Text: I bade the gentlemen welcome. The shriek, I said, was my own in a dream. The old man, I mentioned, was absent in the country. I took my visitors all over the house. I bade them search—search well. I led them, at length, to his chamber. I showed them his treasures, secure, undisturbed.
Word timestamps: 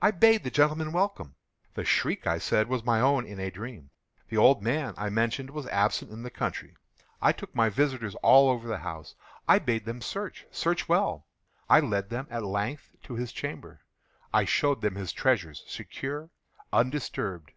I 0.00 0.10
bade 0.10 0.42
the 0.42 0.50
gentlemen 0.50 0.90
welcome. 0.90 1.34
The 1.74 1.84
shriek, 1.84 2.26
I 2.26 2.38
said, 2.38 2.66
was 2.66 2.82
my 2.82 2.98
own 2.98 3.26
in 3.26 3.38
a 3.38 3.50
dream. 3.50 3.90
The 4.30 4.38
old 4.38 4.62
man, 4.62 4.94
I 4.96 5.10
mentioned, 5.10 5.50
was 5.50 5.66
absent 5.66 6.10
in 6.10 6.22
the 6.22 6.30
country. 6.30 6.78
I 7.20 7.32
took 7.32 7.54
my 7.54 7.68
visitors 7.68 8.14
all 8.22 8.48
over 8.48 8.66
the 8.66 8.78
house. 8.78 9.14
I 9.46 9.58
bade 9.58 9.84
them 9.84 10.00
search—search 10.00 10.88
well. 10.88 11.26
I 11.68 11.80
led 11.80 12.08
them, 12.08 12.26
at 12.30 12.42
length, 12.42 12.96
to 13.02 13.16
his 13.16 13.32
chamber. 13.32 13.82
I 14.32 14.46
showed 14.46 14.80
them 14.80 14.94
his 14.94 15.12
treasures, 15.12 15.62
secure, 15.66 16.30
undisturbed. 16.72 17.52